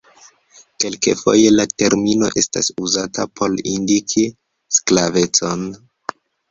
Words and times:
Kelkfoje 0.83 1.51
la 1.59 1.65
termino 1.83 2.31
estas 2.43 2.73
uzata 2.87 3.29
por 3.41 3.57
indiki 3.75 4.29
sklavecon. 4.81 5.73